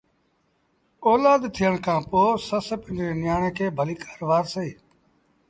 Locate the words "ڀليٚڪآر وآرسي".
3.77-4.69